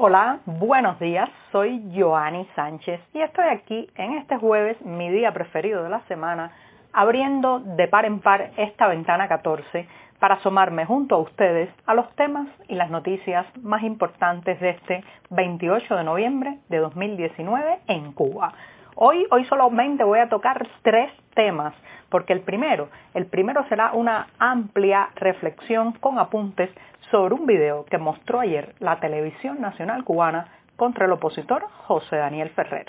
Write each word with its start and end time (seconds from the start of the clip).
Hola, 0.00 0.38
buenos 0.46 1.00
días, 1.00 1.28
soy 1.50 1.82
Joanny 1.92 2.46
Sánchez 2.54 3.00
y 3.14 3.20
estoy 3.20 3.46
aquí 3.46 3.90
en 3.96 4.12
este 4.12 4.36
jueves, 4.36 4.80
mi 4.82 5.10
día 5.10 5.32
preferido 5.32 5.82
de 5.82 5.88
la 5.88 6.02
semana, 6.02 6.52
abriendo 6.92 7.58
de 7.58 7.88
par 7.88 8.04
en 8.04 8.20
par 8.20 8.52
esta 8.56 8.86
ventana 8.86 9.26
14 9.26 9.88
para 10.20 10.36
asomarme 10.36 10.86
junto 10.86 11.16
a 11.16 11.18
ustedes 11.18 11.68
a 11.84 11.94
los 11.94 12.08
temas 12.14 12.46
y 12.68 12.76
las 12.76 12.90
noticias 12.90 13.44
más 13.60 13.82
importantes 13.82 14.60
de 14.60 14.70
este 14.70 15.04
28 15.30 15.96
de 15.96 16.04
noviembre 16.04 16.58
de 16.68 16.78
2019 16.78 17.80
en 17.88 18.12
Cuba. 18.12 18.52
Hoy, 19.00 19.28
hoy 19.30 19.44
solamente 19.44 20.02
voy 20.02 20.18
a 20.18 20.28
tocar 20.28 20.66
tres 20.82 21.12
temas, 21.32 21.72
porque 22.08 22.32
el 22.32 22.40
primero, 22.40 22.88
el 23.14 23.26
primero 23.26 23.64
será 23.68 23.92
una 23.92 24.26
amplia 24.40 25.10
reflexión 25.14 25.92
con 25.92 26.18
apuntes 26.18 26.68
sobre 27.12 27.34
un 27.34 27.46
video 27.46 27.84
que 27.84 27.96
mostró 27.96 28.40
ayer 28.40 28.74
la 28.80 28.98
televisión 28.98 29.60
nacional 29.60 30.02
cubana 30.02 30.48
contra 30.74 31.04
el 31.06 31.12
opositor 31.12 31.62
José 31.86 32.16
Daniel 32.16 32.50
Ferrer. 32.50 32.86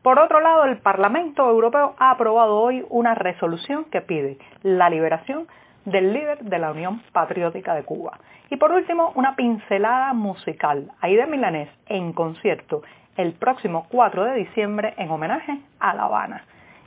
Por 0.00 0.20
otro 0.20 0.38
lado, 0.38 0.64
el 0.64 0.78
Parlamento 0.78 1.50
Europeo 1.50 1.96
ha 1.98 2.12
aprobado 2.12 2.60
hoy 2.60 2.86
una 2.88 3.16
resolución 3.16 3.86
que 3.86 4.00
pide 4.00 4.38
la 4.62 4.88
liberación 4.88 5.48
del 5.84 6.12
líder 6.12 6.38
de 6.38 6.58
la 6.60 6.70
Unión 6.70 7.02
Patriótica 7.10 7.74
de 7.74 7.82
Cuba. 7.82 8.20
Y 8.48 8.58
por 8.58 8.70
último, 8.70 9.10
una 9.16 9.34
pincelada 9.34 10.12
musical, 10.12 10.92
Aida 11.00 11.26
Milanés 11.26 11.68
en 11.86 12.12
concierto 12.12 12.82
el 13.18 13.34
próximo 13.34 13.86
4 13.90 14.24
de 14.24 14.34
diciembre 14.36 14.94
en 14.96 15.10
homenaje 15.10 15.58
a 15.78 15.92
La 15.92 16.04
Habana. 16.04 16.44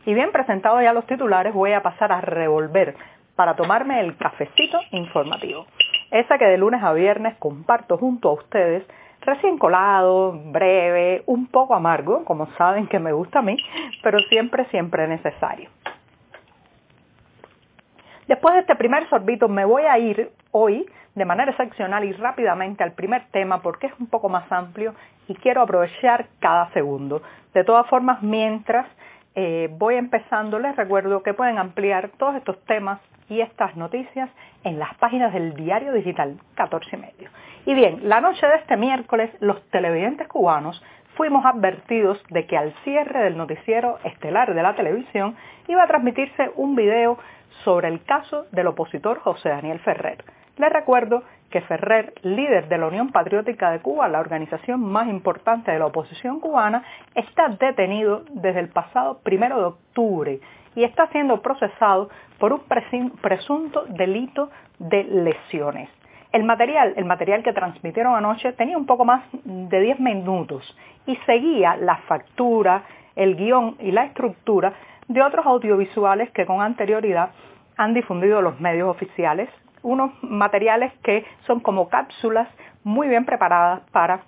Y 0.07 0.15
bien 0.15 0.31
presentados 0.31 0.81
ya 0.81 0.93
los 0.93 1.05
titulares, 1.05 1.53
voy 1.53 1.73
a 1.73 1.83
pasar 1.83 2.11
a 2.11 2.21
revolver 2.21 2.95
para 3.35 3.55
tomarme 3.55 3.99
el 3.99 4.17
cafecito 4.17 4.79
informativo 4.89 5.67
esa 6.11 6.37
que 6.37 6.45
de 6.45 6.57
lunes 6.57 6.83
a 6.83 6.93
viernes 6.93 7.35
comparto 7.37 7.97
junto 7.97 8.29
a 8.29 8.33
ustedes, 8.33 8.83
recién 9.21 9.57
colado, 9.57 10.33
breve, 10.51 11.23
un 11.25 11.47
poco 11.47 11.73
amargo, 11.73 12.25
como 12.25 12.47
saben 12.57 12.87
que 12.87 12.99
me 12.99 13.13
gusta 13.13 13.39
a 13.39 13.41
mí, 13.41 13.57
pero 14.03 14.19
siempre, 14.29 14.65
siempre 14.65 15.07
necesario. 15.07 15.69
Después 18.27 18.53
de 18.53 18.61
este 18.61 18.75
primer 18.75 19.07
sorbito 19.09 19.47
me 19.47 19.65
voy 19.65 19.83
a 19.83 19.97
ir 19.97 20.31
hoy 20.51 20.85
de 21.15 21.25
manera 21.25 21.51
excepcional 21.51 22.03
y 22.03 22.13
rápidamente 22.13 22.83
al 22.83 22.93
primer 22.93 23.23
tema 23.31 23.61
porque 23.61 23.87
es 23.87 23.93
un 23.99 24.07
poco 24.07 24.29
más 24.29 24.49
amplio 24.51 24.93
y 25.27 25.35
quiero 25.35 25.61
aprovechar 25.61 26.27
cada 26.39 26.71
segundo. 26.71 27.21
De 27.53 27.63
todas 27.63 27.87
formas, 27.87 28.21
mientras 28.21 28.87
eh, 29.35 29.69
voy 29.77 29.95
empezando, 29.95 30.59
les 30.59 30.75
recuerdo 30.75 31.23
que 31.23 31.33
pueden 31.33 31.57
ampliar 31.57 32.09
todos 32.17 32.35
estos 32.35 32.63
temas 32.65 32.99
y 33.29 33.41
estas 33.41 33.75
noticias 33.77 34.29
en 34.63 34.77
las 34.77 34.93
páginas 34.95 35.33
del 35.33 35.53
diario 35.55 35.93
digital 35.93 36.37
14 36.55 36.95
y 36.95 36.99
medio. 36.99 37.29
Y 37.65 37.73
bien, 37.73 38.09
la 38.09 38.19
noche 38.19 38.45
de 38.45 38.55
este 38.55 38.75
miércoles 38.75 39.31
los 39.39 39.61
televidentes 39.69 40.27
cubanos 40.27 40.81
fuimos 41.21 41.45
advertidos 41.45 42.17
de 42.31 42.47
que 42.47 42.57
al 42.57 42.73
cierre 42.83 43.25
del 43.25 43.37
noticiero 43.37 43.99
estelar 44.03 44.55
de 44.55 44.63
la 44.63 44.73
televisión 44.73 45.35
iba 45.67 45.83
a 45.83 45.87
transmitirse 45.87 46.49
un 46.55 46.75
video 46.75 47.19
sobre 47.63 47.89
el 47.89 48.03
caso 48.05 48.47
del 48.51 48.65
opositor 48.65 49.19
José 49.19 49.49
Daniel 49.49 49.77
Ferrer. 49.81 50.25
Les 50.57 50.73
recuerdo 50.73 51.21
que 51.51 51.61
Ferrer, 51.61 52.15
líder 52.23 52.69
de 52.69 52.79
la 52.79 52.87
Unión 52.87 53.11
Patriótica 53.11 53.69
de 53.69 53.81
Cuba, 53.81 54.07
la 54.07 54.19
organización 54.19 54.81
más 54.81 55.07
importante 55.09 55.71
de 55.71 55.77
la 55.77 55.85
oposición 55.85 56.39
cubana, 56.39 56.83
está 57.13 57.49
detenido 57.49 58.23
desde 58.31 58.61
el 58.61 58.69
pasado 58.69 59.19
primero 59.19 59.59
de 59.59 59.65
octubre 59.65 60.39
y 60.73 60.85
está 60.85 61.05
siendo 61.11 61.43
procesado 61.43 62.09
por 62.39 62.51
un 62.51 62.61
presunto 63.21 63.85
delito 63.89 64.49
de 64.79 65.03
lesiones. 65.03 66.00
El 66.31 66.43
material, 66.45 66.93
el 66.95 67.05
material 67.05 67.43
que 67.43 67.51
transmitieron 67.51 68.15
anoche 68.15 68.53
tenía 68.53 68.77
un 68.77 68.85
poco 68.85 69.03
más 69.03 69.23
de 69.43 69.81
10 69.81 69.99
minutos 69.99 70.77
y 71.05 71.17
seguía 71.25 71.75
la 71.75 71.97
factura, 72.07 72.83
el 73.15 73.35
guion 73.35 73.75
y 73.79 73.91
la 73.91 74.05
estructura 74.05 74.73
de 75.09 75.21
otros 75.21 75.45
audiovisuales 75.45 76.31
que 76.31 76.45
con 76.45 76.61
anterioridad 76.61 77.31
han 77.75 77.93
difundido 77.93 78.41
los 78.41 78.59
medios 78.61 78.89
oficiales, 78.89 79.49
unos 79.83 80.11
materiales 80.21 80.93
que 81.03 81.25
son 81.45 81.59
como 81.59 81.89
cápsulas 81.89 82.47
muy 82.83 83.09
bien 83.09 83.25
preparadas 83.25 83.81
para 83.91 84.21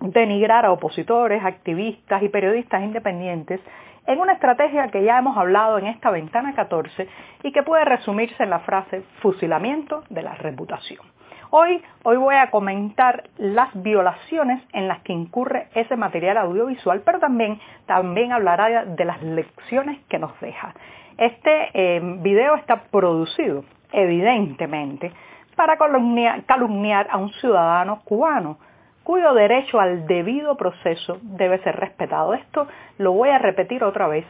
denigrar 0.00 0.64
a 0.64 0.72
opositores, 0.72 1.44
activistas 1.44 2.22
y 2.22 2.28
periodistas 2.28 2.82
independientes 2.82 3.60
en 4.06 4.18
una 4.18 4.34
estrategia 4.34 4.88
que 4.88 5.04
ya 5.04 5.18
hemos 5.18 5.36
hablado 5.36 5.78
en 5.78 5.86
esta 5.86 6.10
ventana 6.10 6.54
14 6.54 7.08
y 7.42 7.52
que 7.52 7.62
puede 7.62 7.84
resumirse 7.84 8.42
en 8.42 8.50
la 8.50 8.60
frase 8.60 9.02
fusilamiento 9.20 10.02
de 10.10 10.22
la 10.22 10.34
reputación. 10.34 11.11
Hoy, 11.54 11.82
hoy 12.04 12.16
voy 12.16 12.34
a 12.34 12.50
comentar 12.50 13.24
las 13.36 13.68
violaciones 13.74 14.62
en 14.72 14.88
las 14.88 15.02
que 15.02 15.12
incurre 15.12 15.68
ese 15.74 15.96
material 15.96 16.38
audiovisual, 16.38 17.02
pero 17.04 17.18
también, 17.18 17.60
también 17.84 18.32
hablará 18.32 18.86
de 18.86 19.04
las 19.04 19.22
lecciones 19.22 20.00
que 20.08 20.18
nos 20.18 20.32
deja. 20.40 20.72
Este 21.18 21.68
eh, 21.74 22.00
video 22.22 22.54
está 22.54 22.84
producido, 22.84 23.64
evidentemente, 23.92 25.12
para 25.54 25.76
calumniar 25.76 27.08
a 27.10 27.18
un 27.18 27.30
ciudadano 27.34 28.00
cubano, 28.02 28.56
cuyo 29.02 29.34
derecho 29.34 29.78
al 29.78 30.06
debido 30.06 30.56
proceso 30.56 31.18
debe 31.20 31.58
ser 31.58 31.76
respetado. 31.76 32.32
Esto 32.32 32.66
lo 32.96 33.12
voy 33.12 33.28
a 33.28 33.36
repetir 33.36 33.84
otra 33.84 34.08
vez 34.08 34.24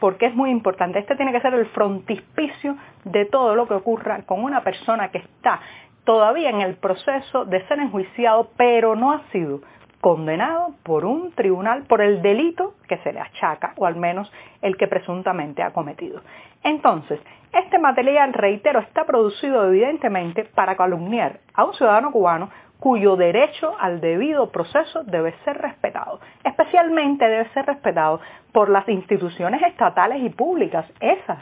porque 0.00 0.26
es 0.26 0.34
muy 0.34 0.50
importante. 0.50 0.98
Este 0.98 1.16
tiene 1.16 1.32
que 1.32 1.40
ser 1.40 1.54
el 1.54 1.66
frontispicio 1.66 2.76
de 3.04 3.24
todo 3.26 3.54
lo 3.54 3.66
que 3.68 3.74
ocurra 3.74 4.22
con 4.26 4.42
una 4.42 4.62
persona 4.62 5.10
que 5.10 5.18
está 5.18 5.60
todavía 6.04 6.50
en 6.50 6.60
el 6.60 6.76
proceso 6.76 7.44
de 7.44 7.66
ser 7.66 7.78
enjuiciado, 7.80 8.50
pero 8.56 8.94
no 8.94 9.12
ha 9.12 9.22
sido 9.32 9.60
condenado 10.00 10.74
por 10.82 11.06
un 11.06 11.32
tribunal 11.32 11.84
por 11.84 12.02
el 12.02 12.20
delito 12.20 12.74
que 12.88 12.98
se 12.98 13.12
le 13.12 13.20
achaca, 13.20 13.72
o 13.76 13.86
al 13.86 13.96
menos 13.96 14.30
el 14.60 14.76
que 14.76 14.86
presuntamente 14.86 15.62
ha 15.62 15.72
cometido. 15.72 16.20
Entonces, 16.62 17.18
este 17.54 17.78
material, 17.78 18.34
reitero, 18.34 18.80
está 18.80 19.06
producido 19.06 19.66
evidentemente 19.66 20.44
para 20.44 20.76
calumniar 20.76 21.40
a 21.54 21.64
un 21.64 21.72
ciudadano 21.72 22.12
cubano 22.12 22.50
cuyo 22.78 23.16
derecho 23.16 23.74
al 23.80 24.02
debido 24.02 24.50
proceso 24.50 25.04
debe 25.04 25.34
ser 25.44 25.56
respetado. 25.56 26.20
Especialmente 26.44 27.26
debe 27.26 27.48
ser 27.54 27.64
respetado 27.64 28.20
por 28.52 28.68
las 28.68 28.86
instituciones 28.90 29.62
estatales 29.62 30.22
y 30.22 30.28
públicas, 30.28 30.84
esas, 31.00 31.38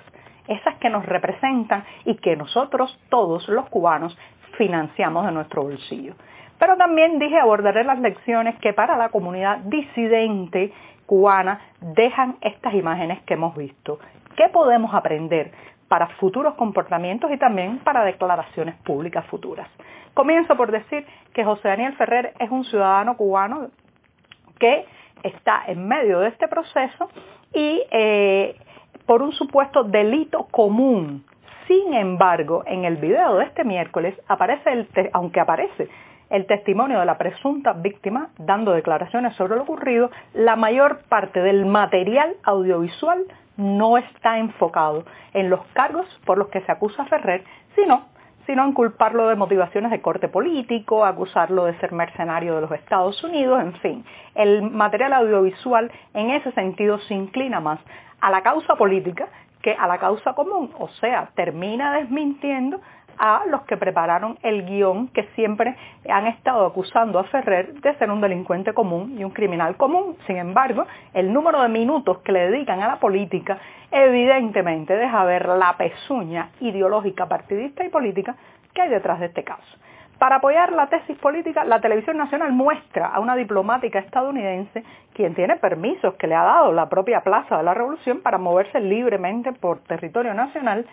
esas 0.47 0.77
que 0.77 0.89
nos 0.89 1.05
representan 1.05 1.85
y 2.05 2.15
que 2.17 2.37
nosotros, 2.37 2.97
todos 3.09 3.49
los 3.49 3.69
cubanos, 3.71 4.17
financiamos 4.63 5.27
de 5.27 5.33
nuestro 5.33 5.65
bolsillo. 5.65 6.15
Pero 6.57 6.77
también 6.77 7.19
dije 7.19 7.37
abordaré 7.37 7.83
las 7.83 7.99
lecciones 7.99 8.55
que 8.61 8.73
para 8.73 8.97
la 8.97 9.09
comunidad 9.09 9.59
disidente 9.65 10.73
cubana 11.05 11.61
dejan 11.81 12.37
estas 12.41 12.73
imágenes 12.75 13.21
que 13.23 13.35
hemos 13.35 13.57
visto. 13.57 13.99
¿Qué 14.37 14.49
podemos 14.51 14.95
aprender 14.95 15.51
para 15.89 16.07
futuros 16.21 16.55
comportamientos 16.55 17.29
y 17.33 17.39
también 17.39 17.81
para 17.81 18.05
declaraciones 18.05 18.77
públicas 18.85 19.27
futuras? 19.27 19.69
Comienzo 20.15 20.57
por 20.57 20.71
decir 20.71 21.05
que 21.35 21.43
José 21.43 21.67
Daniel 21.67 21.95
Ferrer 21.95 22.33
es 22.39 22.49
un 22.49 22.65
ciudadano 22.65 23.17
cubano 23.17 23.69
que 24.61 24.87
está 25.25 25.65
en 25.67 25.89
medio 25.89 26.21
de 26.21 26.29
este 26.29 26.47
proceso 26.47 27.09
y 27.53 27.83
eh, 27.91 28.55
por 29.07 29.23
un 29.23 29.33
supuesto 29.33 29.83
delito 29.83 30.47
común. 30.53 31.25
Sin 31.67 31.95
embargo, 31.95 32.65
en 32.67 32.85
el 32.85 32.97
video 32.97 33.37
de 33.37 33.45
este 33.45 33.65
miércoles 33.65 34.15
aparece, 34.29 34.87
aunque 35.13 35.41
aparece 35.41 35.89
el 36.31 36.47
testimonio 36.47 36.99
de 36.99 37.07
la 37.07 37.19
presunta 37.19 37.73
víctima 37.75 38.31
dando 38.39 38.73
declaraciones 38.73 39.37
sobre 39.37 39.57
lo 39.57 39.63
ocurrido, 39.63 40.11
la 40.33 40.57
mayor 40.57 41.03
parte 41.09 41.41
del 41.41 41.67
material 41.67 42.35
audiovisual 42.43 43.25
no 43.57 43.99
está 43.99 44.39
enfocado 44.39 45.05
en 45.35 45.51
los 45.51 45.61
cargos 45.75 46.07
por 46.25 46.39
los 46.39 46.49
que 46.49 46.63
se 46.63 46.73
acusa 46.73 47.03
a 47.03 47.07
Ferrer, 47.07 47.45
sino 47.77 48.11
sino 48.47 48.65
en 48.65 48.73
culparlo 48.73 49.29
de 49.29 49.37
motivaciones 49.37 49.93
de 49.93 50.01
corte 50.01 50.27
político, 50.27 51.05
acusarlo 51.05 51.65
de 51.65 51.79
ser 51.79 51.93
mercenario 51.93 52.57
de 52.57 52.63
los 52.63 52.73
Estados 52.73 53.23
Unidos, 53.23 53.61
en 53.61 53.73
fin. 53.75 54.05
El 54.35 54.63
material 54.63 55.13
audiovisual 55.13 55.93
en 56.13 56.31
ese 56.31 56.51
sentido 56.51 56.99
se 57.01 57.15
inclina 57.15 57.61
más 57.61 57.79
a 58.21 58.31
la 58.31 58.43
causa 58.43 58.75
política 58.75 59.29
que 59.63 59.73
a 59.73 59.87
la 59.87 59.99
causa 59.99 60.35
común, 60.35 60.71
o 60.79 60.89
sea, 60.89 61.31
termina 61.35 61.93
desmintiendo 61.95 62.81
a 63.19 63.45
los 63.47 63.63
que 63.63 63.77
prepararon 63.77 64.39
el 64.43 64.65
guion 64.65 65.09
que 65.09 65.25
siempre 65.35 65.77
han 66.09 66.27
estado 66.27 66.67
acusando 66.67 67.19
a 67.19 67.25
Ferrer 67.25 67.75
de 67.75 67.95
ser 67.95 68.11
un 68.11 68.21
delincuente 68.21 68.73
común 68.73 69.17
y 69.19 69.25
un 69.25 69.31
criminal 69.31 69.77
común. 69.77 70.17
Sin 70.27 70.37
embargo, 70.37 70.87
el 71.15 71.33
número 71.33 71.63
de 71.63 71.69
minutos 71.69 72.19
que 72.19 72.33
le 72.33 72.51
dedican 72.51 72.83
a 72.83 72.89
la 72.89 72.97
política 72.97 73.59
evidentemente 73.91 74.97
deja 74.97 75.25
ver 75.25 75.47
la 75.47 75.77
pezuña 75.77 76.51
ideológica, 76.61 77.27
partidista 77.27 77.85
y 77.85 77.91
política 77.91 78.37
que 78.75 78.83
hay 78.83 78.89
detrás 78.89 79.21
de 79.21 79.27
este 79.27 79.45
caso. 79.45 79.79
Para 80.23 80.37
apoyar 80.37 80.71
la 80.71 80.87
tesis 80.87 81.19
política, 81.19 81.65
la 81.65 81.81
televisión 81.81 82.17
nacional 82.17 82.53
muestra 82.53 83.09
a 83.09 83.19
una 83.19 83.35
diplomática 83.35 83.99
estadounidense 83.99 84.85
quien 85.15 85.35
tiene 85.35 85.57
permisos 85.57 86.15
que 86.15 86.29
le 86.29 86.37
ha 86.37 86.45
dado 86.45 86.71
la 86.71 86.89
propia 86.89 87.23
Plaza 87.23 87.57
de 87.57 87.65
la 87.65 87.75
Revolución 87.75 88.21
para 88.21 88.39
moverse 88.39 88.79
libremente 88.79 89.51
por 89.51 89.81
territorio 89.81 90.33
nacional 90.33 90.87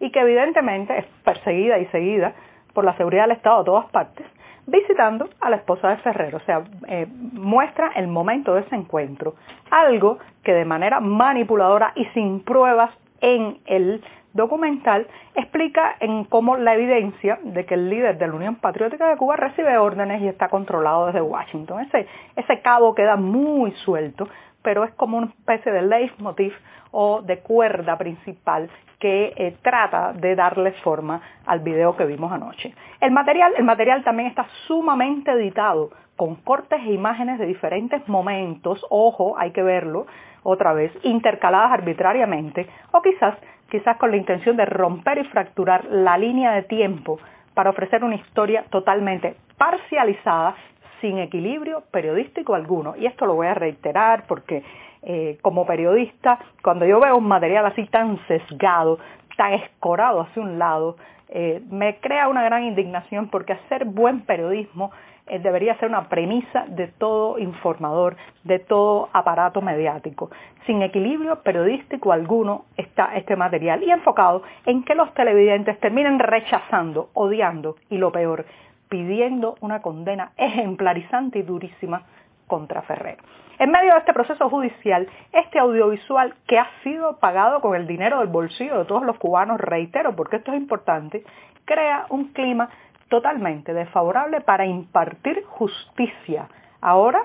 y 0.00 0.10
que 0.10 0.20
evidentemente 0.20 0.98
es 0.98 1.06
perseguida 1.24 1.78
y 1.78 1.86
seguida 1.86 2.34
por 2.74 2.84
la 2.84 2.94
seguridad 2.98 3.22
del 3.22 3.38
Estado 3.38 3.60
a 3.60 3.64
todas 3.64 3.86
partes, 3.86 4.26
visitando 4.66 5.30
a 5.40 5.48
la 5.48 5.56
esposa 5.56 5.88
de 5.88 5.96
Ferrer, 6.02 6.34
o 6.34 6.40
sea, 6.40 6.62
eh, 6.86 7.06
muestra 7.32 7.90
el 7.96 8.08
momento 8.08 8.52
de 8.52 8.60
ese 8.60 8.74
encuentro, 8.76 9.32
algo 9.70 10.18
que 10.42 10.52
de 10.52 10.66
manera 10.66 11.00
manipuladora 11.00 11.92
y 11.94 12.04
sin 12.12 12.44
pruebas 12.44 12.90
en 13.24 13.58
el 13.64 14.04
documental 14.34 15.06
explica 15.34 15.96
en 16.00 16.24
cómo 16.24 16.56
la 16.56 16.74
evidencia 16.74 17.38
de 17.42 17.64
que 17.64 17.74
el 17.74 17.88
líder 17.88 18.18
de 18.18 18.28
la 18.28 18.34
Unión 18.34 18.56
Patriótica 18.56 19.08
de 19.08 19.16
Cuba 19.16 19.36
recibe 19.36 19.78
órdenes 19.78 20.20
y 20.20 20.28
está 20.28 20.48
controlado 20.48 21.06
desde 21.06 21.22
Washington. 21.22 21.80
Ese, 21.80 22.06
ese 22.36 22.60
cabo 22.60 22.94
queda 22.94 23.16
muy 23.16 23.72
suelto, 23.84 24.28
pero 24.62 24.84
es 24.84 24.92
como 24.94 25.16
una 25.16 25.28
especie 25.28 25.72
de 25.72 25.82
leitmotiv 25.82 26.52
o 26.90 27.22
de 27.22 27.38
cuerda 27.38 27.96
principal 27.96 28.68
que 29.04 29.34
eh, 29.36 29.54
trata 29.60 30.14
de 30.14 30.34
darle 30.34 30.72
forma 30.82 31.20
al 31.44 31.60
video 31.60 31.94
que 31.94 32.06
vimos 32.06 32.32
anoche. 32.32 32.74
El 33.02 33.10
material, 33.10 33.52
el 33.58 33.64
material 33.64 34.02
también 34.02 34.30
está 34.30 34.46
sumamente 34.66 35.30
editado 35.32 35.90
con 36.16 36.36
cortes 36.36 36.80
e 36.80 36.94
imágenes 36.94 37.38
de 37.38 37.44
diferentes 37.44 38.08
momentos, 38.08 38.82
ojo, 38.88 39.36
hay 39.36 39.50
que 39.50 39.62
verlo 39.62 40.06
otra 40.42 40.72
vez, 40.72 40.90
intercaladas 41.02 41.70
arbitrariamente, 41.72 42.66
o 42.92 43.02
quizás 43.02 43.34
quizás 43.70 43.98
con 43.98 44.10
la 44.10 44.16
intención 44.16 44.56
de 44.56 44.64
romper 44.64 45.18
y 45.18 45.24
fracturar 45.24 45.84
la 45.84 46.16
línea 46.16 46.52
de 46.52 46.62
tiempo 46.62 47.18
para 47.52 47.68
ofrecer 47.68 48.04
una 48.04 48.14
historia 48.14 48.64
totalmente 48.70 49.36
parcializada, 49.58 50.54
sin 51.02 51.18
equilibrio 51.18 51.82
periodístico 51.90 52.54
alguno. 52.54 52.94
Y 52.96 53.04
esto 53.04 53.26
lo 53.26 53.34
voy 53.34 53.48
a 53.48 53.54
reiterar 53.54 54.24
porque 54.26 54.62
eh, 55.06 55.38
como 55.42 55.66
periodista, 55.66 56.38
cuando 56.62 56.86
yo 56.86 56.98
veo 56.98 57.16
un 57.16 57.28
material 57.28 57.66
así 57.66 57.84
tan 57.86 58.18
sesgado, 58.26 58.98
tan 59.36 59.52
escorado 59.52 60.22
hacia 60.22 60.42
un 60.42 60.58
lado, 60.58 60.96
eh, 61.28 61.62
me 61.70 61.96
crea 62.00 62.28
una 62.28 62.42
gran 62.42 62.64
indignación 62.64 63.28
porque 63.28 63.52
hacer 63.52 63.84
buen 63.84 64.20
periodismo 64.22 64.92
eh, 65.26 65.38
debería 65.38 65.76
ser 65.78 65.88
una 65.88 66.08
premisa 66.08 66.66
de 66.68 66.88
todo 66.88 67.38
informador, 67.38 68.16
de 68.44 68.58
todo 68.58 69.08
aparato 69.12 69.60
mediático. 69.62 70.30
Sin 70.66 70.82
equilibrio 70.82 71.42
periodístico 71.42 72.12
alguno 72.12 72.64
está 72.76 73.16
este 73.16 73.34
material 73.36 73.82
y 73.82 73.90
enfocado 73.90 74.42
en 74.66 74.84
que 74.84 74.94
los 74.94 75.12
televidentes 75.14 75.80
terminen 75.80 76.18
rechazando, 76.18 77.08
odiando 77.14 77.76
y 77.90 77.98
lo 77.98 78.12
peor, 78.12 78.44
pidiendo 78.88 79.56
una 79.60 79.82
condena 79.82 80.32
ejemplarizante 80.36 81.38
y 81.38 81.42
durísima 81.42 82.02
contra 82.46 82.82
Ferrer. 82.82 83.18
En 83.58 83.70
medio 83.70 83.92
de 83.92 84.00
este 84.00 84.12
proceso 84.12 84.50
judicial, 84.50 85.08
este 85.32 85.58
audiovisual 85.58 86.34
que 86.46 86.58
ha 86.58 86.68
sido 86.82 87.18
pagado 87.18 87.60
con 87.60 87.76
el 87.76 87.86
dinero 87.86 88.18
del 88.18 88.28
bolsillo 88.28 88.78
de 88.78 88.84
todos 88.84 89.04
los 89.04 89.16
cubanos, 89.18 89.60
reitero, 89.60 90.16
porque 90.16 90.36
esto 90.36 90.52
es 90.52 90.58
importante, 90.58 91.24
crea 91.64 92.06
un 92.08 92.32
clima 92.32 92.68
totalmente 93.08 93.72
desfavorable 93.72 94.40
para 94.40 94.66
impartir 94.66 95.44
justicia. 95.44 96.48
Ahora, 96.80 97.24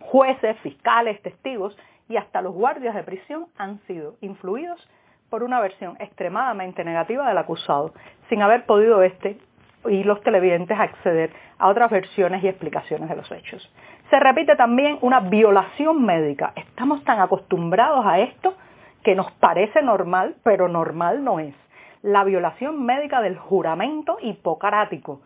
jueces, 0.00 0.56
fiscales, 0.60 1.20
testigos 1.22 1.76
y 2.08 2.16
hasta 2.16 2.40
los 2.40 2.54
guardias 2.54 2.94
de 2.94 3.02
prisión 3.02 3.46
han 3.58 3.80
sido 3.80 4.14
influidos 4.20 4.88
por 5.28 5.42
una 5.42 5.60
versión 5.60 5.96
extremadamente 5.98 6.84
negativa 6.84 7.28
del 7.28 7.36
acusado, 7.36 7.92
sin 8.28 8.42
haber 8.42 8.64
podido 8.64 9.02
este 9.02 9.38
y 9.88 10.04
los 10.04 10.20
televidentes 10.22 10.78
acceder 10.78 11.30
a 11.58 11.68
otras 11.68 11.90
versiones 11.90 12.42
y 12.42 12.48
explicaciones 12.48 13.08
de 13.08 13.16
los 13.16 13.30
hechos. 13.30 13.72
Se 14.10 14.18
repite 14.18 14.56
también 14.56 14.98
una 15.02 15.20
violación 15.20 16.04
médica. 16.04 16.52
Estamos 16.56 17.04
tan 17.04 17.20
acostumbrados 17.20 18.04
a 18.06 18.20
esto 18.20 18.54
que 19.02 19.14
nos 19.14 19.30
parece 19.32 19.82
normal, 19.82 20.36
pero 20.42 20.68
normal 20.68 21.24
no 21.24 21.40
es. 21.40 21.54
La 22.02 22.24
violación 22.24 22.84
médica 22.84 23.20
del 23.20 23.36
juramento 23.36 24.18
hipocrático, 24.22 25.20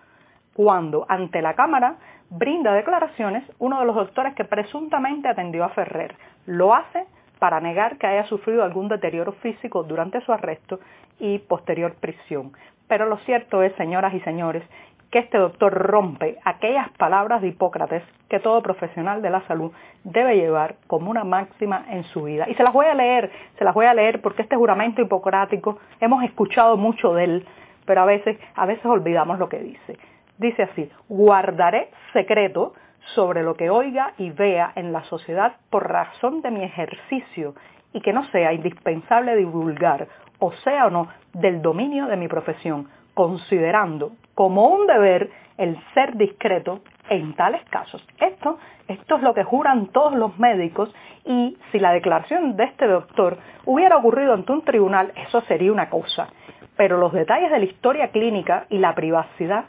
cuando 0.54 1.06
ante 1.08 1.42
la 1.42 1.54
Cámara 1.54 1.96
brinda 2.30 2.72
declaraciones 2.72 3.44
uno 3.58 3.80
de 3.80 3.86
los 3.86 3.94
doctores 3.94 4.34
que 4.34 4.44
presuntamente 4.44 5.28
atendió 5.28 5.64
a 5.64 5.70
Ferrer. 5.70 6.16
Lo 6.46 6.74
hace 6.74 7.06
para 7.42 7.58
negar 7.58 7.98
que 7.98 8.06
haya 8.06 8.22
sufrido 8.26 8.62
algún 8.62 8.86
deterioro 8.86 9.32
físico 9.32 9.82
durante 9.82 10.20
su 10.20 10.32
arresto 10.32 10.78
y 11.18 11.40
posterior 11.40 11.96
prisión. 11.98 12.52
Pero 12.86 13.06
lo 13.06 13.16
cierto 13.16 13.64
es, 13.64 13.72
señoras 13.74 14.14
y 14.14 14.20
señores, 14.20 14.62
que 15.10 15.18
este 15.18 15.38
doctor 15.38 15.72
rompe 15.72 16.38
aquellas 16.44 16.88
palabras 16.90 17.42
de 17.42 17.48
Hipócrates 17.48 18.04
que 18.28 18.38
todo 18.38 18.62
profesional 18.62 19.22
de 19.22 19.30
la 19.30 19.40
salud 19.48 19.72
debe 20.04 20.36
llevar 20.36 20.76
como 20.86 21.10
una 21.10 21.24
máxima 21.24 21.84
en 21.90 22.04
su 22.04 22.22
vida. 22.22 22.48
Y 22.48 22.54
se 22.54 22.62
las 22.62 22.72
voy 22.72 22.86
a 22.86 22.94
leer, 22.94 23.28
se 23.58 23.64
las 23.64 23.74
voy 23.74 23.86
a 23.86 23.94
leer 23.94 24.22
porque 24.22 24.42
este 24.42 24.54
juramento 24.54 25.02
hipocrático 25.02 25.80
hemos 26.00 26.22
escuchado 26.22 26.76
mucho 26.76 27.12
de 27.12 27.24
él, 27.24 27.46
pero 27.86 28.02
a 28.02 28.04
veces, 28.04 28.38
a 28.54 28.66
veces 28.66 28.86
olvidamos 28.86 29.40
lo 29.40 29.48
que 29.48 29.58
dice. 29.58 29.98
Dice 30.38 30.62
así, 30.62 30.88
guardaré 31.08 31.90
secreto 32.12 32.74
sobre 33.14 33.42
lo 33.42 33.54
que 33.54 33.70
oiga 33.70 34.12
y 34.18 34.30
vea 34.30 34.72
en 34.76 34.92
la 34.92 35.02
sociedad 35.04 35.56
por 35.70 35.90
razón 35.90 36.42
de 36.42 36.50
mi 36.50 36.64
ejercicio 36.64 37.54
y 37.92 38.00
que 38.00 38.12
no 38.12 38.24
sea 38.30 38.52
indispensable 38.52 39.36
divulgar, 39.36 40.08
o 40.38 40.52
sea 40.64 40.86
o 40.86 40.90
no, 40.90 41.08
del 41.34 41.62
dominio 41.62 42.06
de 42.06 42.16
mi 42.16 42.28
profesión, 42.28 42.88
considerando 43.14 44.12
como 44.34 44.68
un 44.68 44.86
deber 44.86 45.30
el 45.58 45.78
ser 45.94 46.16
discreto 46.16 46.80
en 47.10 47.34
tales 47.34 47.62
casos. 47.68 48.06
Esto, 48.18 48.58
esto 48.88 49.16
es 49.16 49.22
lo 49.22 49.34
que 49.34 49.44
juran 49.44 49.88
todos 49.88 50.14
los 50.14 50.38
médicos 50.38 50.94
y 51.24 51.58
si 51.70 51.78
la 51.78 51.92
declaración 51.92 52.56
de 52.56 52.64
este 52.64 52.86
doctor 52.86 53.38
hubiera 53.66 53.96
ocurrido 53.96 54.32
ante 54.32 54.52
un 54.52 54.62
tribunal, 54.62 55.12
eso 55.28 55.40
sería 55.42 55.72
una 55.72 55.90
cosa. 55.90 56.28
Pero 56.76 56.96
los 56.96 57.12
detalles 57.12 57.50
de 57.50 57.58
la 57.58 57.64
historia 57.64 58.08
clínica 58.08 58.66
y 58.70 58.78
la 58.78 58.94
privacidad 58.94 59.66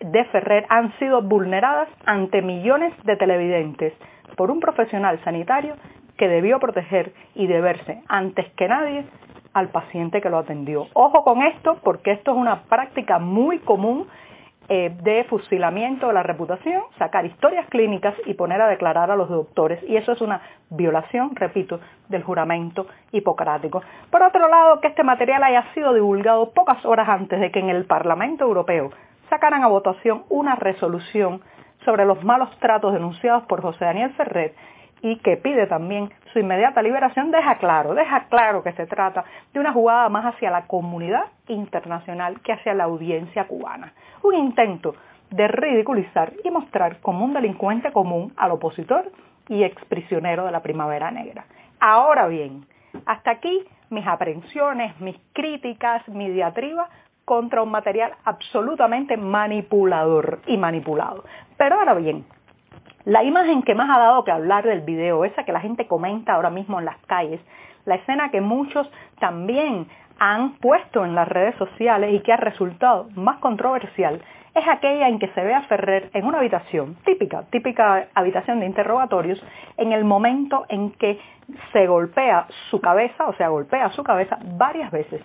de 0.00 0.24
Ferrer 0.26 0.66
han 0.68 0.92
sido 0.98 1.22
vulneradas 1.22 1.88
ante 2.06 2.42
millones 2.42 2.92
de 3.04 3.16
televidentes 3.16 3.92
por 4.36 4.50
un 4.50 4.60
profesional 4.60 5.22
sanitario 5.24 5.74
que 6.16 6.28
debió 6.28 6.58
proteger 6.58 7.12
y 7.34 7.46
deberse 7.46 8.02
antes 8.08 8.50
que 8.52 8.68
nadie 8.68 9.04
al 9.52 9.68
paciente 9.68 10.20
que 10.20 10.30
lo 10.30 10.38
atendió. 10.38 10.86
Ojo 10.94 11.24
con 11.24 11.42
esto 11.42 11.78
porque 11.82 12.12
esto 12.12 12.32
es 12.32 12.36
una 12.36 12.62
práctica 12.62 13.18
muy 13.18 13.58
común 13.60 14.06
eh, 14.72 14.94
de 15.02 15.24
fusilamiento 15.24 16.06
de 16.06 16.12
la 16.12 16.22
reputación, 16.22 16.82
sacar 16.96 17.26
historias 17.26 17.66
clínicas 17.70 18.14
y 18.26 18.34
poner 18.34 18.60
a 18.60 18.68
declarar 18.68 19.10
a 19.10 19.16
los 19.16 19.28
doctores. 19.28 19.82
Y 19.88 19.96
eso 19.96 20.12
es 20.12 20.20
una 20.20 20.42
violación, 20.70 21.34
repito, 21.34 21.80
del 22.08 22.22
juramento 22.22 22.86
hipocrático. 23.10 23.82
Por 24.12 24.22
otro 24.22 24.48
lado, 24.48 24.80
que 24.80 24.86
este 24.86 25.02
material 25.02 25.42
haya 25.42 25.64
sido 25.74 25.92
divulgado 25.92 26.50
pocas 26.50 26.84
horas 26.84 27.08
antes 27.08 27.40
de 27.40 27.50
que 27.50 27.58
en 27.58 27.68
el 27.68 27.84
Parlamento 27.84 28.44
Europeo 28.44 28.92
sacaran 29.30 29.64
a 29.64 29.68
votación 29.68 30.24
una 30.28 30.56
resolución 30.56 31.40
sobre 31.84 32.04
los 32.04 32.22
malos 32.24 32.50
tratos 32.58 32.92
denunciados 32.92 33.44
por 33.44 33.62
José 33.62 33.86
Daniel 33.86 34.12
Ferrer 34.14 34.54
y 35.02 35.16
que 35.20 35.38
pide 35.38 35.66
también 35.66 36.10
su 36.32 36.40
inmediata 36.40 36.82
liberación, 36.82 37.30
deja 37.30 37.56
claro, 37.56 37.94
deja 37.94 38.26
claro 38.28 38.62
que 38.62 38.72
se 38.72 38.86
trata 38.86 39.24
de 39.54 39.60
una 39.60 39.72
jugada 39.72 40.08
más 40.10 40.26
hacia 40.26 40.50
la 40.50 40.66
comunidad 40.66 41.24
internacional 41.48 42.40
que 42.42 42.52
hacia 42.52 42.74
la 42.74 42.84
audiencia 42.84 43.46
cubana. 43.46 43.94
Un 44.22 44.34
intento 44.34 44.94
de 45.30 45.48
ridiculizar 45.48 46.32
y 46.44 46.50
mostrar 46.50 47.00
como 47.00 47.24
un 47.24 47.32
delincuente 47.32 47.92
común 47.92 48.34
al 48.36 48.50
opositor 48.50 49.10
y 49.48 49.62
exprisionero 49.62 50.44
de 50.44 50.52
la 50.52 50.60
primavera 50.60 51.10
negra. 51.10 51.46
Ahora 51.78 52.26
bien, 52.26 52.66
hasta 53.06 53.30
aquí 53.30 53.64
mis 53.88 54.06
aprensiones, 54.06 55.00
mis 55.00 55.16
críticas, 55.32 56.06
mi 56.08 56.28
diatriba 56.28 56.88
contra 57.30 57.62
un 57.62 57.70
material 57.70 58.10
absolutamente 58.24 59.16
manipulador 59.16 60.40
y 60.48 60.56
manipulado. 60.56 61.22
Pero 61.56 61.78
ahora 61.78 61.94
bien, 61.94 62.24
la 63.04 63.22
imagen 63.22 63.62
que 63.62 63.76
más 63.76 63.88
ha 63.88 64.00
dado 64.00 64.24
que 64.24 64.32
hablar 64.32 64.64
del 64.64 64.80
video, 64.80 65.24
esa 65.24 65.44
que 65.44 65.52
la 65.52 65.60
gente 65.60 65.86
comenta 65.86 66.34
ahora 66.34 66.50
mismo 66.50 66.80
en 66.80 66.86
las 66.86 66.98
calles, 67.06 67.40
la 67.84 67.94
escena 67.94 68.32
que 68.32 68.40
muchos 68.40 68.90
también 69.20 69.86
han 70.18 70.54
puesto 70.56 71.04
en 71.04 71.14
las 71.14 71.28
redes 71.28 71.54
sociales 71.54 72.12
y 72.14 72.18
que 72.18 72.32
ha 72.32 72.36
resultado 72.36 73.06
más 73.14 73.38
controversial, 73.38 74.20
es 74.52 74.66
aquella 74.66 75.06
en 75.06 75.20
que 75.20 75.28
se 75.28 75.44
ve 75.44 75.54
a 75.54 75.62
Ferrer 75.62 76.10
en 76.12 76.24
una 76.24 76.38
habitación 76.38 76.96
típica, 77.04 77.44
típica 77.50 78.08
habitación 78.12 78.58
de 78.58 78.66
interrogatorios, 78.66 79.40
en 79.76 79.92
el 79.92 80.04
momento 80.04 80.66
en 80.68 80.90
que 80.90 81.20
se 81.72 81.86
golpea 81.86 82.48
su 82.70 82.80
cabeza, 82.80 83.28
o 83.28 83.34
sea, 83.34 83.50
golpea 83.50 83.92
su 83.92 84.02
cabeza 84.02 84.36
varias 84.56 84.90
veces 84.90 85.22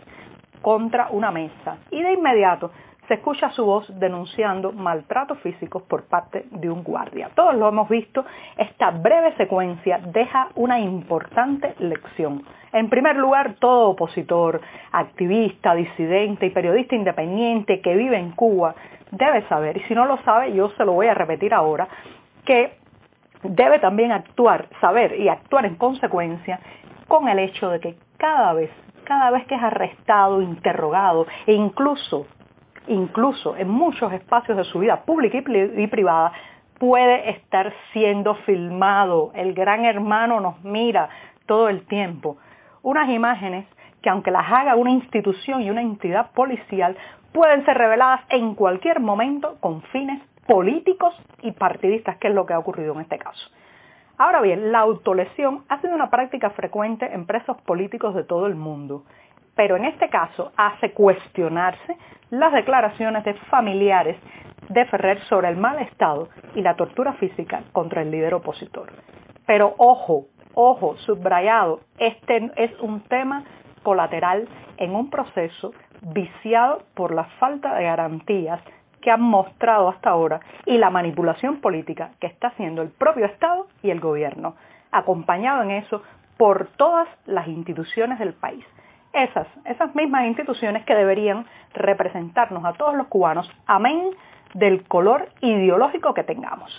contra 0.62 1.08
una 1.12 1.32
mesa 1.32 1.78
y 1.92 2.02
de 2.02 2.14
inmediato 2.14 2.72
se 3.08 3.16
escucha 3.16 3.52
su 3.52 3.66
voz 3.66 3.88
denunciando 4.00 4.72
maltratos 4.72 5.38
físicos 5.40 5.84
por 5.84 6.06
parte 6.06 6.46
de 6.50 6.70
un 6.70 6.84
guardia. 6.84 7.30
Todos 7.36 7.56
lo 7.56 7.70
hemos 7.70 7.88
visto, 7.88 8.26
esta 8.58 8.92
breve 8.92 9.36
secuencia 9.38 10.00
deja 10.00 10.50
una 10.56 10.80
importante 10.80 11.76
lección. 11.80 12.44
En 12.74 12.90
primer 12.90 13.16
lugar, 13.16 13.56
todo 13.60 13.90
opositor, 13.92 14.60
activista, 14.92 15.76
disidente 15.76 16.48
y 16.48 16.50
periodista 16.50 16.96
independiente 16.96 17.80
que 17.82 17.96
vive 17.96 18.18
en 18.18 18.32
Cuba 18.32 18.76
debe 19.12 19.48
saber, 19.48 19.78
y 19.78 19.82
si 19.82 19.94
no 19.94 20.06
lo 20.06 20.18
sabe, 20.24 20.54
yo 20.54 20.70
se 20.72 20.84
lo 20.84 20.94
voy 20.94 21.08
a 21.08 21.14
repetir 21.14 21.54
ahora, 21.54 21.88
que 22.44 22.78
debe 23.44 23.80
también 23.80 24.12
actuar, 24.12 24.68
saber 24.82 25.20
y 25.20 25.30
actuar 25.30 25.66
en 25.66 25.76
consecuencia 25.76 26.60
con 27.08 27.30
el 27.30 27.40
hecho 27.40 27.70
de 27.70 27.80
que 27.80 27.96
cada 28.18 28.54
vez, 28.54 28.72
cada 29.06 29.32
vez 29.32 29.48
que 29.48 29.56
es 29.56 29.64
arrestado, 29.64 30.42
interrogado 30.42 31.26
e 31.48 31.54
incluso 31.54 32.28
incluso 32.88 33.56
en 33.58 33.70
muchos 33.70 34.12
espacios 34.14 34.58
de 34.58 34.64
su 34.66 34.80
vida 34.80 35.04
pública 35.06 35.38
y 35.38 35.88
privada, 35.88 36.34
puede 36.78 37.32
estar 37.32 37.74
siendo 37.94 38.36
filmado. 38.46 39.32
El 39.34 39.54
gran 39.54 39.86
hermano 39.86 40.40
nos 40.40 40.64
mira 40.64 41.10
todo 41.46 41.70
el 41.70 41.86
tiempo. 41.88 42.38
Unas 42.84 43.10
imágenes 43.10 43.66
que 44.02 44.10
aunque 44.10 44.32
las 44.32 44.52
haga 44.52 44.76
una 44.76 44.92
institución 44.92 45.62
y 45.62 45.72
una 45.72 45.82
entidad 45.82 46.32
policial, 46.32 46.96
pueden 47.34 47.66
ser 47.66 47.78
reveladas 47.78 48.22
en 48.30 48.54
cualquier 48.54 49.00
momento 49.00 49.58
con 49.60 49.82
fines 49.84 50.22
políticos 50.46 51.16
y 51.42 51.52
partidistas, 51.52 52.18
que 52.18 52.28
es 52.28 52.36
lo 52.36 52.46
que 52.46 52.54
ha 52.54 52.60
ocurrido 52.60 52.94
en 52.94 53.02
este 53.02 53.18
caso. 53.18 53.50
Ahora 54.18 54.42
bien, 54.42 54.72
la 54.72 54.80
autolesión 54.80 55.66
ha 55.68 55.82
sido 55.82 55.94
una 55.94 56.10
práctica 56.10 56.50
frecuente 56.52 57.06
en 57.14 57.26
presos 57.26 57.58
políticos 57.64 58.16
de 58.16 58.24
todo 58.24 58.48
el 58.48 58.56
mundo, 58.56 59.04
pero 59.56 59.76
en 59.76 59.86
este 59.86 60.10
caso 60.10 60.54
hace 60.56 60.92
cuestionarse 60.94 61.98
las 62.30 62.54
declaraciones 62.54 63.26
de 63.26 63.34
familiares 63.34 64.18
de 64.70 64.86
Ferrer 64.86 65.20
sobre 65.26 65.50
el 65.50 65.58
mal 65.58 65.80
estado 65.80 66.30
y 66.56 66.62
la 66.62 66.76
tortura 66.76 67.14
física 67.14 67.64
contra 67.74 68.02
el 68.02 68.12
líder 68.12 68.34
opositor. 68.34 68.90
Pero 69.46 69.76
ojo, 69.78 70.28
ojo, 70.54 70.96
subrayado, 70.98 71.82
este 71.98 72.52
es 72.56 72.72
un 72.80 73.02
tema 73.02 73.44
colateral 73.84 74.48
en 74.78 74.96
un 74.96 75.10
proceso 75.10 75.74
viciado 76.02 76.84
por 76.94 77.14
la 77.14 77.26
falta 77.40 77.76
de 77.76 77.84
garantías 77.84 78.62
que 79.06 79.12
han 79.12 79.22
mostrado 79.22 79.88
hasta 79.88 80.10
ahora 80.10 80.40
y 80.66 80.80
la 80.80 80.90
manipulación 80.90 81.62
política 81.62 82.10
que 82.20 82.26
está 82.26 82.48
haciendo 82.48 82.82
el 82.82 82.90
propio 82.90 83.28
Estado 83.28 83.68
y 83.84 83.92
el 83.92 84.00
gobierno, 84.00 84.56
acompañado 84.92 85.62
en 85.62 85.70
eso 85.70 86.02
por 86.38 86.70
todas 86.76 87.08
las 87.28 87.48
instituciones 87.48 88.18
del 88.18 88.34
país. 88.34 88.66
Esas, 89.14 89.46
esas 89.66 89.94
mismas 89.94 90.26
instituciones 90.26 90.84
que 90.86 90.96
deberían 90.96 91.46
representarnos 91.76 92.66
a 92.66 92.74
todos 92.74 92.96
los 92.96 93.06
cubanos, 93.06 93.48
amén 93.68 94.10
del 94.56 94.84
color 94.88 95.30
ideológico 95.42 96.16
que 96.16 96.24
tengamos. 96.24 96.72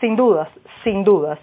Sin 0.00 0.16
dudas, 0.16 0.48
sin 0.82 1.04
dudas, 1.04 1.38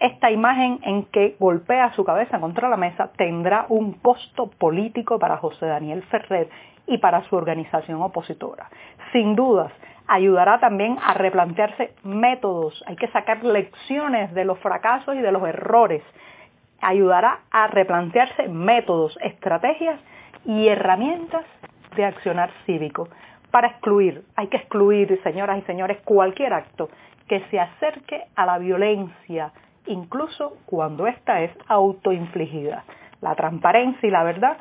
esta 0.00 0.32
imagen 0.32 0.80
en 0.82 1.04
que 1.04 1.36
golpea 1.38 1.92
su 1.92 2.04
cabeza 2.04 2.40
contra 2.40 2.68
la 2.68 2.76
mesa 2.76 3.12
tendrá 3.16 3.66
un 3.68 3.92
costo 3.92 4.48
político 4.48 5.20
para 5.20 5.36
José 5.36 5.66
Daniel 5.66 6.02
Ferrer 6.10 6.48
y 6.86 6.98
para 6.98 7.22
su 7.28 7.36
organización 7.36 8.02
opositora. 8.02 8.68
Sin 9.12 9.34
dudas, 9.36 9.72
ayudará 10.06 10.58
también 10.58 10.98
a 11.02 11.14
replantearse 11.14 11.94
métodos, 12.02 12.82
hay 12.86 12.96
que 12.96 13.08
sacar 13.08 13.44
lecciones 13.44 14.34
de 14.34 14.44
los 14.44 14.58
fracasos 14.58 15.14
y 15.14 15.20
de 15.20 15.32
los 15.32 15.42
errores. 15.44 16.02
Ayudará 16.80 17.40
a 17.50 17.66
replantearse 17.68 18.48
métodos, 18.48 19.16
estrategias 19.22 20.00
y 20.44 20.68
herramientas 20.68 21.44
de 21.94 22.04
accionar 22.04 22.50
cívico. 22.66 23.08
Para 23.50 23.68
excluir, 23.68 24.24
hay 24.36 24.48
que 24.48 24.56
excluir, 24.56 25.20
señoras 25.22 25.58
y 25.58 25.62
señores, 25.62 25.98
cualquier 26.04 26.54
acto 26.54 26.88
que 27.28 27.40
se 27.50 27.60
acerque 27.60 28.24
a 28.34 28.46
la 28.46 28.58
violencia, 28.58 29.52
incluso 29.86 30.56
cuando 30.66 31.06
ésta 31.06 31.42
es 31.42 31.52
autoinfligida. 31.68 32.84
La 33.20 33.34
transparencia 33.34 34.06
y 34.06 34.10
la 34.10 34.24
verdad 34.24 34.56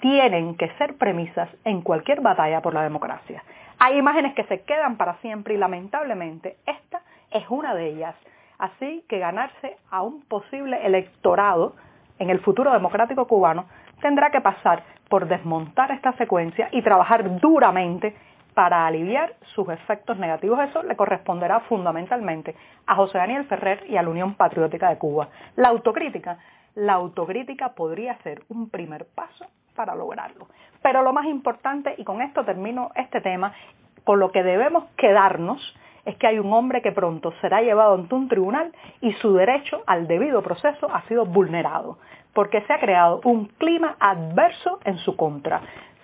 tienen 0.00 0.56
que 0.56 0.68
ser 0.78 0.96
premisas 0.96 1.48
en 1.64 1.82
cualquier 1.82 2.20
batalla 2.20 2.62
por 2.62 2.74
la 2.74 2.82
democracia. 2.82 3.42
Hay 3.78 3.96
imágenes 3.96 4.34
que 4.34 4.44
se 4.44 4.62
quedan 4.62 4.96
para 4.96 5.16
siempre 5.18 5.54
y 5.54 5.56
lamentablemente 5.56 6.56
esta 6.66 7.02
es 7.30 7.44
una 7.48 7.74
de 7.74 7.86
ellas. 7.88 8.14
Así 8.58 9.04
que 9.08 9.18
ganarse 9.18 9.76
a 9.90 10.02
un 10.02 10.22
posible 10.22 10.84
electorado 10.84 11.74
en 12.18 12.30
el 12.30 12.40
futuro 12.40 12.72
democrático 12.72 13.26
cubano 13.26 13.66
tendrá 14.00 14.30
que 14.30 14.40
pasar 14.40 14.82
por 15.08 15.26
desmontar 15.26 15.90
esta 15.92 16.12
secuencia 16.14 16.68
y 16.72 16.82
trabajar 16.82 17.38
duramente 17.40 18.14
para 18.54 18.86
aliviar 18.86 19.34
sus 19.54 19.68
efectos 19.68 20.18
negativos. 20.18 20.58
Eso 20.68 20.82
le 20.82 20.96
corresponderá 20.96 21.60
fundamentalmente 21.60 22.56
a 22.86 22.96
José 22.96 23.18
Daniel 23.18 23.44
Ferrer 23.44 23.84
y 23.88 23.96
a 23.96 24.02
la 24.02 24.10
Unión 24.10 24.34
Patriótica 24.34 24.88
de 24.88 24.98
Cuba. 24.98 25.28
La 25.54 25.68
autocrítica, 25.68 26.38
la 26.74 26.94
autocrítica 26.94 27.74
podría 27.74 28.18
ser 28.18 28.42
un 28.48 28.68
primer 28.68 29.06
paso 29.14 29.46
para 29.78 29.94
lograrlo. 29.94 30.48
Pero 30.82 31.02
lo 31.02 31.12
más 31.12 31.26
importante, 31.26 31.94
y 31.96 32.04
con 32.04 32.20
esto 32.20 32.44
termino 32.44 32.90
este 32.96 33.20
tema, 33.20 33.54
con 34.02 34.18
lo 34.18 34.32
que 34.32 34.42
debemos 34.42 34.84
quedarnos 34.96 35.62
es 36.04 36.16
que 36.16 36.26
hay 36.26 36.38
un 36.40 36.52
hombre 36.52 36.82
que 36.82 36.90
pronto 36.90 37.32
será 37.40 37.62
llevado 37.62 37.94
ante 37.94 38.14
un 38.14 38.28
tribunal 38.28 38.72
y 39.00 39.12
su 39.14 39.34
derecho 39.34 39.82
al 39.86 40.08
debido 40.08 40.42
proceso 40.42 40.88
ha 40.92 41.02
sido 41.02 41.26
vulnerado, 41.26 41.98
porque 42.34 42.62
se 42.62 42.72
ha 42.72 42.80
creado 42.80 43.20
un 43.24 43.46
clima 43.46 43.96
adverso 44.00 44.80
en 44.84 44.98
su 44.98 45.16
contra 45.16 45.62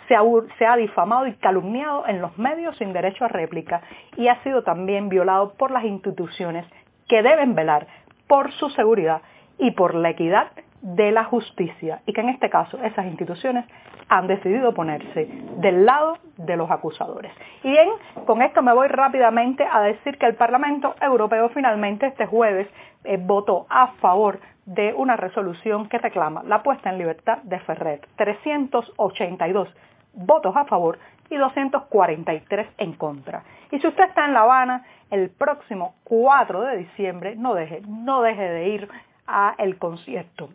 se 0.08 0.66
ha, 0.66 0.76
difamado 0.76 1.26
y 1.26 1.32
calumniado 1.36 2.06
en 2.06 2.20
los 2.20 2.36
medios 2.36 2.76
sin 2.76 2.92
derecho 2.92 3.24
a 3.24 3.28
réplica 3.28 3.80
y 4.16 4.28
ha 4.28 4.42
sido 4.42 4.62
también 4.62 5.08
violado 5.08 5.54
por 5.54 5.70
las 5.70 5.84
instituciones 5.84 6.66
que 7.08 7.22
deben 7.22 7.54
velar 7.54 7.86
por 8.26 8.52
su 8.52 8.68
seguridad 8.70 9.22
y 9.58 9.70
por 9.70 9.94
la 9.94 10.10
equidad 10.10 10.48
de 10.84 11.12
la 11.12 11.24
justicia 11.24 12.02
y 12.04 12.12
que 12.12 12.20
en 12.20 12.28
este 12.28 12.50
caso 12.50 12.78
esas 12.82 13.06
instituciones 13.06 13.64
han 14.10 14.26
decidido 14.26 14.74
ponerse 14.74 15.26
del 15.56 15.86
lado 15.86 16.18
de 16.36 16.56
los 16.58 16.70
acusadores. 16.70 17.32
Y 17.62 17.70
bien, 17.70 17.88
con 18.26 18.42
esto 18.42 18.62
me 18.62 18.74
voy 18.74 18.88
rápidamente 18.88 19.64
a 19.64 19.80
decir 19.80 20.18
que 20.18 20.26
el 20.26 20.34
Parlamento 20.34 20.94
Europeo 21.00 21.48
finalmente 21.48 22.06
este 22.06 22.26
jueves 22.26 22.68
eh, 23.04 23.16
votó 23.18 23.66
a 23.70 23.92
favor 23.94 24.40
de 24.66 24.92
una 24.92 25.16
resolución 25.16 25.88
que 25.88 25.96
reclama 25.96 26.42
la 26.42 26.62
puesta 26.62 26.90
en 26.90 26.98
libertad 26.98 27.38
de 27.44 27.60
Ferrer. 27.60 28.02
382 28.16 29.74
votos 30.12 30.54
a 30.54 30.66
favor 30.66 30.98
y 31.30 31.36
243 31.36 32.68
en 32.76 32.92
contra. 32.92 33.42
Y 33.70 33.78
si 33.78 33.86
usted 33.86 34.04
está 34.04 34.26
en 34.26 34.34
La 34.34 34.42
Habana, 34.42 34.84
el 35.10 35.30
próximo 35.30 35.94
4 36.04 36.60
de 36.60 36.76
diciembre, 36.76 37.36
no 37.36 37.54
deje, 37.54 37.80
no 37.88 38.20
deje 38.20 38.42
de 38.42 38.68
ir 38.68 38.88
a 39.26 39.54
el 39.56 39.78
concierto 39.78 40.50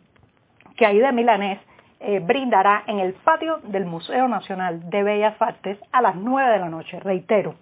que 0.80 0.86
Aide 0.86 1.12
Milanés 1.12 1.60
eh, 2.00 2.20
brindará 2.20 2.84
en 2.86 3.00
el 3.00 3.12
patio 3.12 3.58
del 3.64 3.84
Museo 3.84 4.28
Nacional 4.28 4.88
de 4.88 5.02
Bellas 5.02 5.36
Artes 5.38 5.78
a 5.92 6.00
las 6.00 6.16
9 6.16 6.52
de 6.52 6.58
la 6.58 6.70
noche. 6.70 6.98
Reitero, 7.00 7.54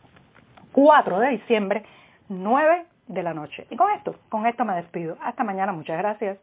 4 0.71 1.19
de 1.19 1.31
diciembre, 1.31 1.85
9 2.29 2.85
de 3.09 3.23
la 3.25 3.35
noche. 3.35 3.67
Y 3.71 3.77
con 3.77 3.91
esto, 3.91 4.15
con 4.29 4.47
esto 4.47 4.65
me 4.65 4.77
despido. 4.77 5.17
Hasta 5.21 5.43
mañana, 5.43 5.73
muchas 5.73 5.99
gracias. 5.99 6.39